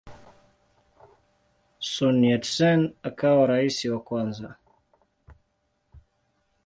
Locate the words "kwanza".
4.07-4.49